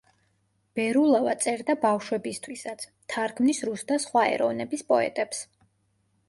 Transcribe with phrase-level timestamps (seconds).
[0.77, 5.45] ბერულავა წერდა ბავშვებისთვისაც, თარგმნის რუს და სხვა ეროვნების პოეტებს.